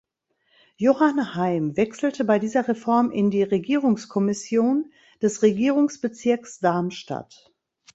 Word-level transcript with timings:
Johann 0.77 1.35
Heim 1.35 1.77
wechselte 1.77 2.25
bei 2.25 2.39
dieser 2.39 2.67
Reform 2.67 3.11
in 3.11 3.29
die 3.29 3.43
Regierungskommission 3.43 4.91
des 5.21 5.43
Regierungsbezirks 5.43 6.57
Darmstadt. 6.57 7.53